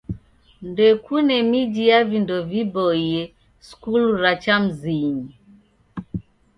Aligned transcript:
Ndekune 0.69 1.35
miji 1.51 1.83
ya 1.91 1.99
vindo 2.09 2.37
viboie 2.49 3.21
skulu 3.67 4.09
ra 4.21 4.33
cha 4.43 4.55
mzinyi. 4.63 5.33